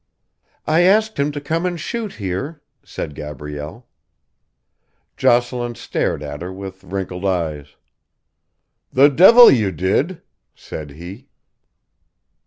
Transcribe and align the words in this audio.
"I 0.65 0.81
asked 0.81 1.19
him 1.19 1.31
to 1.31 1.39
come 1.39 1.63
and 1.63 1.79
shoot 1.79 2.13
here," 2.13 2.63
said 2.83 3.13
Gabrielle. 3.13 3.85
Jocelyn 5.15 5.75
stared 5.75 6.23
at 6.23 6.41
her 6.41 6.51
with 6.51 6.83
wrinkled 6.83 7.23
eyes. 7.23 7.75
"The 8.91 9.09
devil 9.09 9.51
you 9.51 9.71
did!" 9.71 10.23
said 10.55 10.89
he. 10.89 11.27